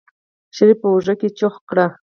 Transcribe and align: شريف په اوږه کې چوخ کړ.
شريف 0.55 0.77
په 0.81 0.87
اوږه 0.91 1.15
کې 1.19 1.29
چوخ 1.37 1.55
کړ. 1.69 1.77